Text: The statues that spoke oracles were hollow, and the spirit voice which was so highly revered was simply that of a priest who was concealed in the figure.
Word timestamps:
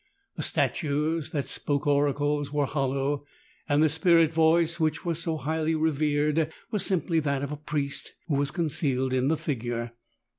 The 0.35 0.41
statues 0.41 1.29
that 1.29 1.47
spoke 1.47 1.85
oracles 1.85 2.51
were 2.51 2.65
hollow, 2.65 3.23
and 3.69 3.83
the 3.83 3.87
spirit 3.87 4.33
voice 4.33 4.79
which 4.79 5.05
was 5.05 5.21
so 5.21 5.37
highly 5.37 5.75
revered 5.75 6.51
was 6.71 6.83
simply 6.83 7.19
that 7.19 7.43
of 7.43 7.51
a 7.51 7.55
priest 7.57 8.15
who 8.27 8.33
was 8.33 8.49
concealed 8.49 9.13
in 9.13 9.27
the 9.27 9.37
figure. 9.37 9.91